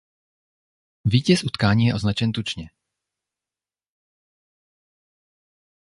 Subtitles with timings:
[1.05, 2.69] Vítěz utkání je označen tučně.